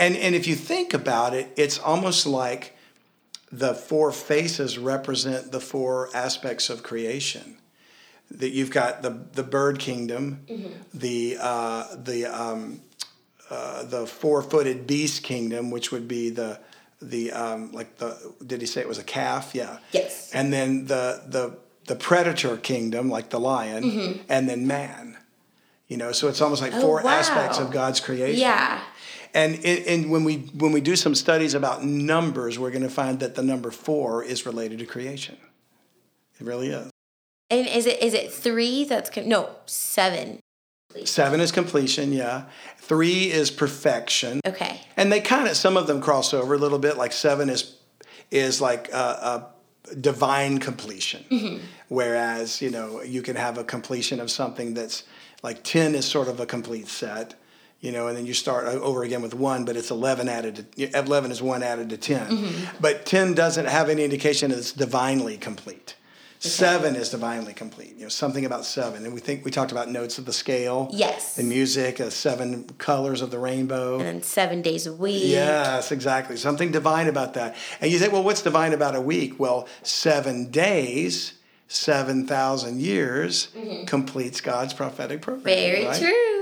[0.00, 2.74] And and if you think about it, it's almost like
[3.52, 7.58] the four faces represent the four aspects of creation.
[8.30, 10.70] That you've got the the bird kingdom, mm-hmm.
[10.94, 12.80] the uh, the um,
[13.50, 16.58] uh, the four footed beast kingdom, which would be the
[17.02, 19.50] the um, like the did he say it was a calf?
[19.52, 19.80] Yeah.
[19.92, 20.30] Yes.
[20.32, 21.58] And then the the
[21.88, 24.20] the predator kingdom, like the lion, mm-hmm.
[24.30, 25.18] and then man.
[25.88, 27.10] You know, so it's almost like oh, four wow.
[27.10, 28.40] aspects of God's creation.
[28.40, 28.80] Yeah.
[29.34, 32.88] And it, and when we when we do some studies about numbers, we're going to
[32.90, 35.36] find that the number four is related to creation.
[36.40, 36.90] It really is.
[37.50, 38.84] And is it is it three?
[38.84, 40.40] That's no seven.
[41.04, 42.46] Seven is completion, yeah.
[42.78, 44.40] Three is perfection.
[44.44, 44.80] Okay.
[44.96, 46.96] And they kind of some of them cross over a little bit.
[46.96, 47.76] Like seven is
[48.32, 49.46] is like a,
[49.90, 51.64] a divine completion, mm-hmm.
[51.88, 55.04] whereas you know you can have a completion of something that's
[55.44, 57.34] like ten is sort of a complete set,
[57.80, 60.98] you know, and then you start over again with one, but it's 11 added to,
[61.00, 62.26] 11 is one added to 10.
[62.28, 62.76] Mm-hmm.
[62.80, 65.96] But 10 doesn't have any indication that it's divinely complete.
[66.42, 66.48] Okay.
[66.48, 67.96] Seven is divinely complete.
[67.96, 69.04] You know, something about seven.
[69.04, 70.88] And we think we talked about notes of the scale.
[70.92, 71.36] Yes.
[71.36, 74.00] The music, the uh, seven colors of the rainbow.
[74.00, 75.22] And seven days a week.
[75.26, 76.38] Yes, exactly.
[76.38, 77.56] Something divine about that.
[77.82, 79.38] And you say, well, what's divine about a week?
[79.38, 81.34] Well, seven days,
[81.68, 83.84] 7,000 years mm-hmm.
[83.84, 85.44] completes God's prophetic program.
[85.44, 85.98] Very right?
[85.98, 86.39] true.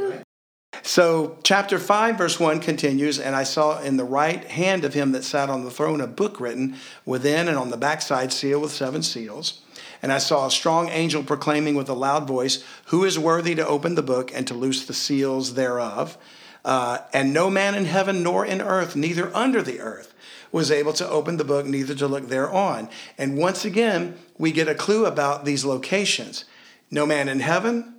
[0.89, 5.13] So, chapter 5, verse 1 continues And I saw in the right hand of him
[5.13, 8.73] that sat on the throne a book written within and on the backside sealed with
[8.73, 9.61] seven seals.
[10.01, 13.67] And I saw a strong angel proclaiming with a loud voice, Who is worthy to
[13.69, 16.17] open the book and to loose the seals thereof?
[16.65, 20.15] Uh, and no man in heaven nor in earth, neither under the earth,
[20.53, 22.89] was able to open the book, neither to look thereon.
[23.19, 26.47] And once again, we get a clue about these locations
[26.91, 27.97] no man in heaven,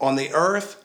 [0.00, 0.82] on the earth,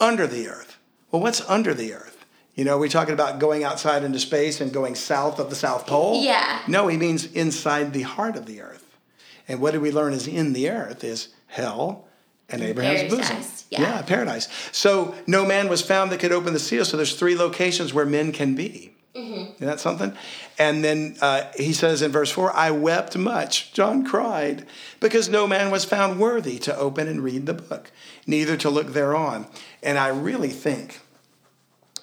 [0.00, 0.70] under the earth
[1.12, 2.24] well, what's under the earth?
[2.54, 5.86] You know, we're talking about going outside into space and going south of the South
[5.86, 6.22] Pole.
[6.22, 6.60] Yeah.
[6.66, 8.98] No, he means inside the heart of the earth.
[9.46, 12.06] And what did we learn is in the earth is hell
[12.48, 13.30] and Abraham's paradise.
[13.30, 13.46] bosom.
[13.70, 13.80] Yeah.
[13.80, 14.48] yeah, paradise.
[14.72, 16.84] So no man was found that could open the seal.
[16.84, 18.94] So there's three locations where men can be.
[19.14, 19.54] Mm-hmm.
[19.56, 20.14] Isn't that something?
[20.58, 24.66] And then uh, he says in verse 4 I wept much, John cried,
[25.00, 27.90] because no man was found worthy to open and read the book,
[28.26, 29.46] neither to look thereon.
[29.82, 31.01] And I really think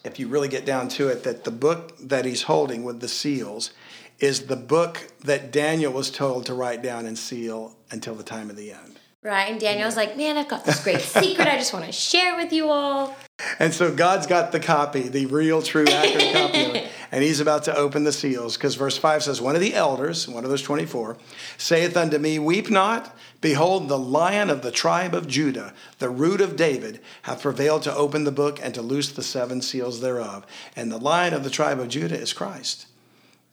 [0.03, 3.07] if you really get down to it, that the book that he's holding with the
[3.07, 3.71] seals
[4.19, 8.49] is the book that Daniel was told to write down and seal until the time
[8.49, 8.99] of the end.
[9.21, 9.51] Right.
[9.51, 10.01] And Daniel's yeah.
[10.03, 13.15] like, man, I've got this great secret I just want to share with you all.
[13.59, 16.78] And so God's got the copy, the real, true, accurate copy of it
[17.11, 20.27] and he's about to open the seals because verse 5 says, One of the elders,
[20.27, 21.17] one of those 24,
[21.57, 23.15] saith unto me, Weep not.
[23.41, 27.95] Behold, the lion of the tribe of Judah, the root of David, hath prevailed to
[27.95, 30.45] open the book and to loose the seven seals thereof.
[30.75, 32.87] And the lion of the tribe of Judah is Christ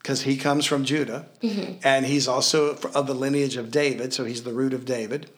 [0.03, 1.75] because he comes from Judah, mm-hmm.
[1.85, 5.29] and he's also of the lineage of David, so he's the root of David.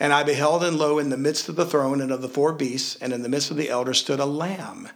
[0.00, 2.54] And I beheld, and lo, in the midst of the throne and of the four
[2.54, 4.88] beasts, and in the midst of the elders stood a lamb,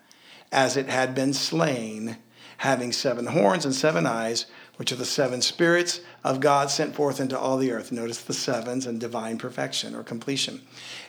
[0.51, 2.17] as it had been slain,
[2.59, 7.21] having seven horns and seven eyes, which are the seven spirits of God sent forth
[7.21, 7.90] into all the earth.
[7.90, 10.61] Notice the sevens and divine perfection or completion.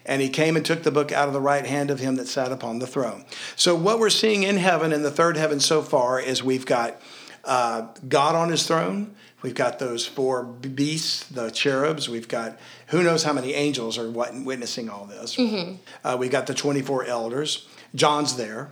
[0.06, 2.28] And he came and took the book out of the right hand of him that
[2.28, 3.26] sat upon the throne.
[3.56, 7.00] So, what we're seeing in heaven, in the third heaven so far, is we've got
[7.44, 9.16] uh, God on his throne.
[9.42, 12.10] We've got those four beasts, the cherubs.
[12.10, 12.58] We've got
[12.88, 15.36] who knows how many angels are witnessing all this.
[15.36, 15.76] Mm-hmm.
[16.06, 17.68] Uh, we've got the 24 elders.
[17.96, 18.72] John's there.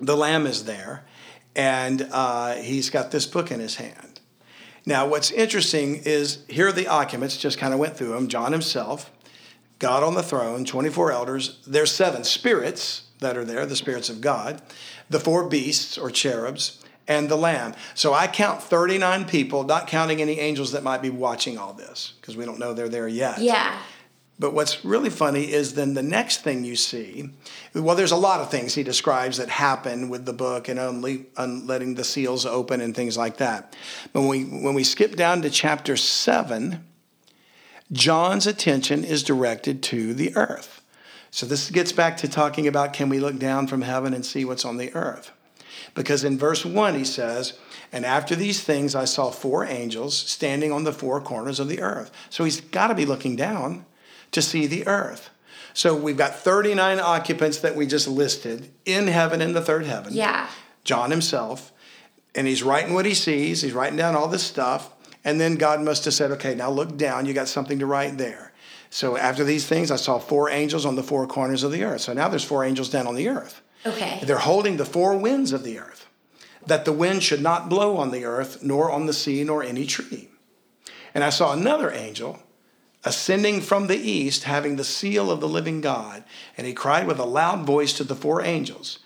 [0.00, 1.04] The Lamb is there
[1.56, 4.20] and uh, he's got this book in his hand.
[4.86, 8.52] Now, what's interesting is here are the occupants, just kind of went through them John
[8.52, 9.10] himself,
[9.78, 14.20] God on the throne, 24 elders, there's seven spirits that are there, the spirits of
[14.20, 14.62] God,
[15.08, 17.74] the four beasts or cherubs, and the Lamb.
[17.94, 22.14] So I count 39 people, not counting any angels that might be watching all this,
[22.20, 23.38] because we don't know they're there yet.
[23.38, 23.78] Yeah.
[24.40, 27.28] But what's really funny is then the next thing you see,
[27.74, 31.26] well, there's a lot of things he describes that happen with the book and only
[31.36, 33.76] un- letting the seals open and things like that.
[34.14, 36.82] But when we, when we skip down to chapter 7,
[37.92, 40.80] John's attention is directed to the earth.
[41.30, 44.46] So this gets back to talking about can we look down from heaven and see
[44.46, 45.32] what's on the earth?
[45.94, 47.52] Because in verse 1, he says,
[47.92, 51.82] And after these things, I saw four angels standing on the four corners of the
[51.82, 52.10] earth.
[52.30, 53.84] So he's got to be looking down
[54.32, 55.30] to see the earth.
[55.72, 60.12] So we've got 39 occupants that we just listed in heaven in the third heaven.
[60.12, 60.48] Yeah.
[60.84, 61.72] John himself.
[62.34, 64.92] And he's writing what he sees, he's writing down all this stuff.
[65.24, 68.16] And then God must have said, okay, now look down, you got something to write
[68.18, 68.52] there.
[68.88, 72.00] So after these things, I saw four angels on the four corners of the earth.
[72.00, 73.60] So now there's four angels down on the earth.
[73.84, 74.20] Okay.
[74.24, 76.06] They're holding the four winds of the earth,
[76.66, 79.84] that the wind should not blow on the earth, nor on the sea, nor any
[79.84, 80.28] tree.
[81.14, 82.38] And I saw another angel
[83.04, 86.22] ascending from the east, having the seal of the living God.
[86.56, 88.98] And he cried with a loud voice to the four angels,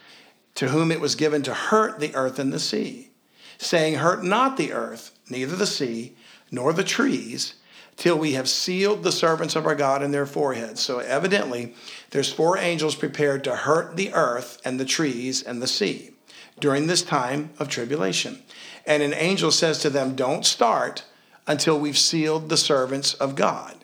[0.57, 3.11] to whom it was given to hurt the earth and the sea,
[3.59, 6.17] saying, Hurt not the earth, neither the sea,
[6.51, 7.55] nor the trees,
[7.97, 10.81] till we have sealed the servants of our God in their foreheads.
[10.81, 11.75] So evidently,
[12.11, 16.11] there's four angels prepared to hurt the earth and the trees and the sea
[16.59, 18.41] during this time of tribulation.
[18.87, 21.05] And an angel says to them, Don't start
[21.47, 23.84] until we've sealed the servants of God.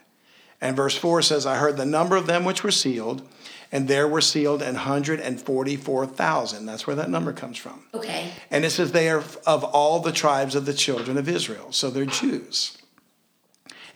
[0.60, 3.26] And verse 4 says, I heard the number of them which were sealed,
[3.72, 6.66] and there were sealed an 144,000.
[6.66, 7.80] That's where that number comes from.
[7.94, 8.30] Okay.
[8.50, 11.72] And it says, They are of all the tribes of the children of Israel.
[11.72, 12.76] So they're Jews.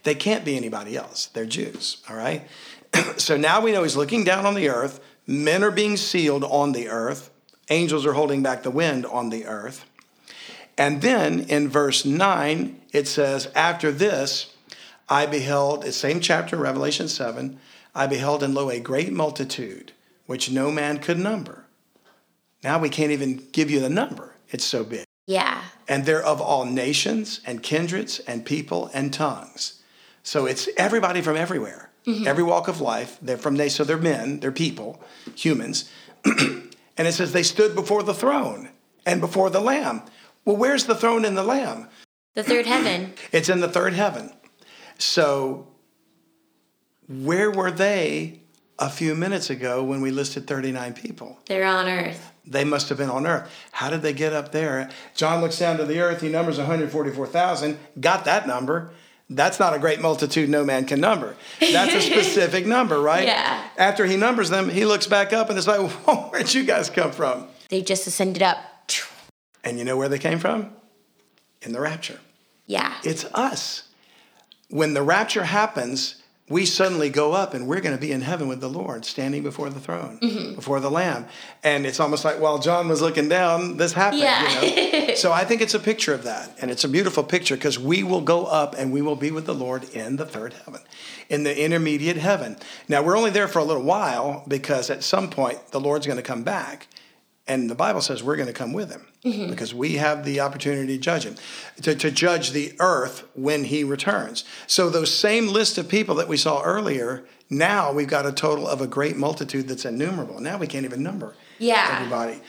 [0.05, 1.27] They can't be anybody else.
[1.27, 2.43] They're Jews, all right?
[3.19, 5.01] so now we know he's looking down on the earth.
[5.27, 7.31] Men are being sealed on the earth.
[7.71, 9.87] Angels are holding back the wind on the earth.
[10.77, 14.54] And then in verse 9, it says, After this,
[15.09, 17.59] I beheld, the same chapter, Revelation 7,
[17.95, 19.93] I beheld and lo, a great multitude,
[20.27, 21.65] which no man could number.
[22.63, 25.05] Now we can't even give you the number, it's so big.
[25.27, 25.63] Yeah.
[25.89, 29.81] And they're of all nations and kindreds and people and tongues.
[30.23, 32.27] So it's everybody from everywhere, mm-hmm.
[32.27, 33.19] every walk of life.
[33.21, 35.03] They're from they, so they're men, they're people,
[35.37, 35.91] humans.
[36.25, 38.71] and it says they stood before the throne
[39.05, 40.03] and before the Lamb.
[40.47, 41.89] Well, where's the throne and the Lamb?
[42.35, 43.13] The third heaven.
[43.33, 44.31] it's in the third heaven.
[44.99, 45.67] So,
[47.09, 48.41] where were they
[48.79, 51.39] a few minutes ago when we listed 39 people?
[51.47, 52.31] They're on earth.
[52.47, 53.51] They must have been on earth.
[53.73, 54.91] How did they get up there?
[55.15, 58.91] John looks down to the earth, he numbers 144,000, got that number.
[59.31, 61.35] That's not a great multitude no man can number.
[61.59, 63.27] That's a specific number, right?
[63.27, 63.65] Yeah.
[63.79, 65.91] After he numbers them, he looks back up and is like,
[66.31, 67.47] where'd you guys come from?
[67.71, 68.59] They just ascended up.
[69.65, 70.71] And you know where they came from?
[71.63, 72.19] In the rapture.
[72.67, 72.93] Yeah.
[73.03, 73.89] It's us
[74.75, 76.17] when the rapture happens,
[76.49, 79.45] we suddenly go up and we're going to be in heaven with the Lord, standing
[79.45, 80.57] before the throne, mm-hmm.
[80.57, 81.27] before the Lamb.
[81.63, 84.23] And it's almost like while John was looking down, this happened.
[84.23, 84.63] Yeah.
[84.63, 85.15] You know?
[85.15, 86.57] so I think it's a picture of that.
[86.61, 89.47] And it's a beautiful picture because we will go up and we will be with
[89.47, 90.81] the Lord in the third heaven,
[91.29, 92.57] in the intermediate heaven.
[92.89, 96.17] Now, we're only there for a little while because at some point the Lord's going
[96.17, 96.89] to come back
[97.47, 99.51] and the Bible says we're going to come with him mm-hmm.
[99.51, 101.35] because we have the opportunity to judge him,
[101.83, 104.45] to, to judge the earth when he returns.
[104.67, 108.67] So, those same list of people that we saw earlier, now we've got a total
[108.67, 110.41] of a great multitude that's innumerable.
[110.41, 111.99] Now we can't even number yeah.
[112.01, 112.41] everybody.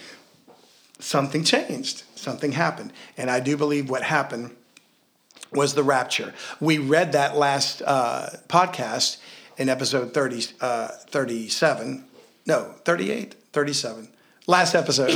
[0.99, 2.93] Something changed, something happened.
[3.17, 4.55] And I do believe what happened
[5.51, 6.33] was the rapture.
[6.61, 9.17] We read that last uh, podcast
[9.57, 12.05] in episode 30, uh, 37,
[12.45, 14.09] no, 38, 37
[14.47, 15.11] last episode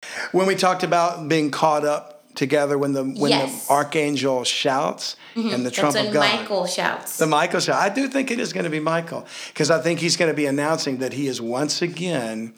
[0.32, 3.66] when we talked about being caught up together when the when yes.
[3.66, 5.52] the archangel shouts mm-hmm.
[5.52, 6.40] and the trump That's when of God.
[6.40, 7.16] Michael shouts.
[7.18, 7.76] The Michael shout.
[7.76, 10.36] I do think it is going to be Michael because I think he's going to
[10.36, 12.54] be announcing that he is once again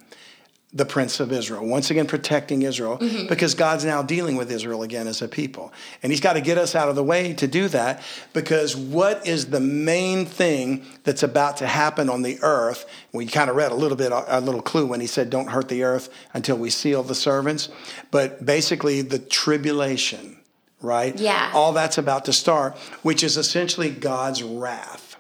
[0.75, 3.27] the prince of Israel, once again protecting Israel, mm-hmm.
[3.29, 5.71] because God's now dealing with Israel again as a people.
[6.03, 8.03] And he's got to get us out of the way to do that,
[8.33, 12.87] because what is the main thing that's about to happen on the earth?
[13.13, 15.69] We kind of read a little bit, a little clue when he said, Don't hurt
[15.69, 17.69] the earth until we seal the servants.
[18.11, 20.39] But basically, the tribulation,
[20.81, 21.15] right?
[21.19, 21.51] Yeah.
[21.53, 25.17] All that's about to start, which is essentially God's wrath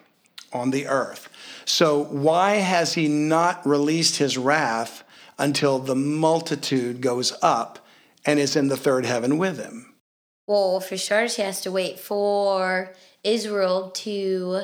[0.50, 1.28] on the earth.
[1.66, 5.01] So, why has he not released his wrath?
[5.42, 7.80] until the multitude goes up
[8.24, 9.92] and is in the third heaven with him.
[10.46, 14.60] Well, for sure, she has to wait for Israel to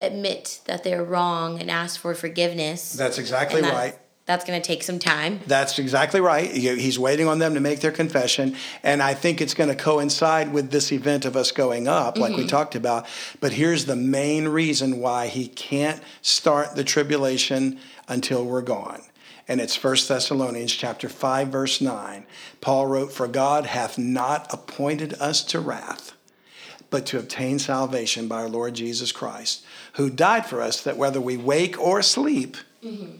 [0.00, 2.92] admit that they're wrong and ask for forgiveness.
[2.92, 3.94] That's exactly right.
[4.26, 5.40] That's going to take some time.
[5.48, 6.48] That's exactly right.
[6.52, 8.54] He's waiting on them to make their confession.
[8.84, 12.22] And I think it's going to coincide with this event of us going up, mm-hmm.
[12.22, 12.46] like we mm-hmm.
[12.46, 13.06] talked about.
[13.40, 19.02] But here's the main reason why he can't start the tribulation until we're gone
[19.48, 22.24] and it's 1 Thessalonians chapter 5 verse 9.
[22.60, 26.12] Paul wrote, "For God hath not appointed us to wrath,
[26.90, 29.60] but to obtain salvation by our Lord Jesus Christ,
[29.94, 33.16] who died for us that whether we wake or sleep, mm-hmm.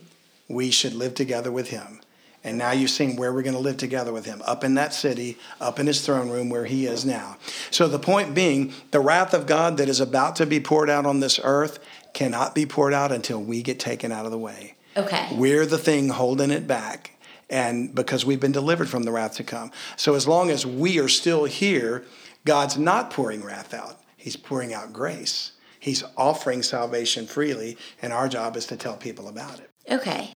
[0.49, 2.01] we should live together with him."
[2.45, 4.95] And now you've seen where we're going to live together with him, up in that
[4.95, 7.37] city, up in his throne room where he is now.
[7.73, 11.05] So the point being, the wrath of God that is about to be poured out
[11.05, 11.81] on this earth
[12.15, 14.77] cannot be poured out until we get taken out of the way.
[14.99, 15.29] Okay.
[15.33, 17.13] We're the thing holding it back.
[17.49, 19.71] And because we've been delivered from the wrath to come.
[19.97, 22.05] So as long as we are still here,
[22.45, 25.53] God's not pouring wrath out, He's pouring out grace.
[25.81, 29.71] He's offering salvation freely, and our job is to tell people about it.
[29.91, 30.35] Okay.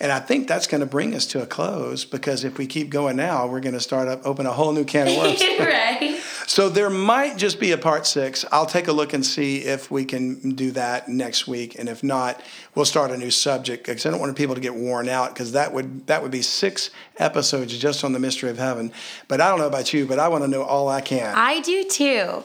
[0.00, 2.90] And I think that's going to bring us to a close because if we keep
[2.90, 5.40] going now, we're going to start up, open a whole new can of worms.
[5.42, 6.20] right.
[6.46, 8.44] So there might just be a part six.
[8.50, 12.02] I'll take a look and see if we can do that next week, and if
[12.02, 12.42] not,
[12.74, 15.52] we'll start a new subject because I don't want people to get worn out because
[15.52, 18.92] that would that would be six episodes just on the mystery of heaven.
[19.28, 21.32] But I don't know about you, but I want to know all I can.
[21.34, 22.44] I do too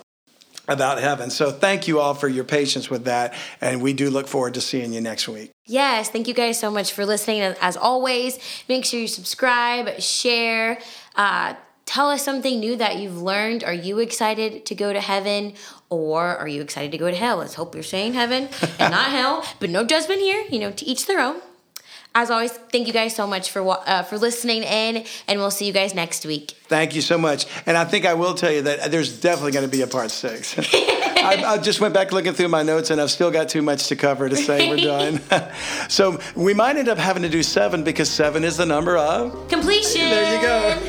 [0.69, 1.29] about heaven.
[1.29, 3.33] So thank you all for your patience with that.
[3.61, 5.49] And we do look forward to seeing you next week.
[5.65, 6.09] Yes.
[6.09, 7.39] Thank you guys so much for listening.
[7.61, 8.37] As always,
[8.67, 10.77] make sure you subscribe, share,
[11.15, 11.53] uh,
[11.87, 13.63] tell us something new that you've learned.
[13.63, 15.53] Are you excited to go to heaven
[15.89, 17.37] or are you excited to go to hell?
[17.37, 20.85] Let's hope you're saying heaven and not hell, but no judgment here, you know, to
[20.85, 21.37] each their own.
[22.19, 25.67] As always, thank you guys so much for uh, for listening in, and we'll see
[25.67, 26.55] you guys next week.
[26.67, 29.65] Thank you so much, and I think I will tell you that there's definitely going
[29.65, 30.55] to be a part six.
[30.57, 33.85] I, I, just went back looking through my notes, and I've still got too much
[33.89, 35.21] to cover to say we're done.
[35.89, 39.47] so we might end up having to do seven because seven is the number of
[39.47, 40.01] completion.
[40.09, 40.35] There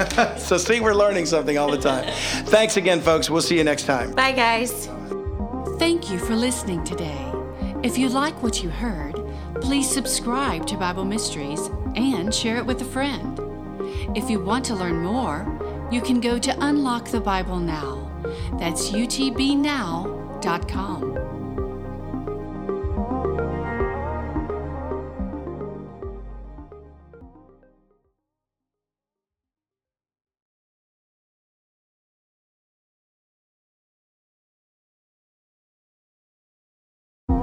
[0.00, 0.34] you go.
[0.38, 2.06] so see, we're learning something all the time.
[2.46, 3.28] Thanks again, folks.
[3.28, 4.12] We'll see you next time.
[4.12, 4.86] Bye, guys.
[5.78, 7.30] Thank you for listening today.
[7.82, 9.17] If you like what you heard
[9.60, 13.38] Please subscribe to Bible Mysteries and share it with a friend.
[14.16, 18.04] If you want to learn more, you can go to Unlock the Bible Now.
[18.58, 21.27] That's utbnow.com.